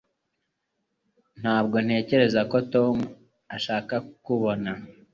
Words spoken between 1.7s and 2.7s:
ntekereza ko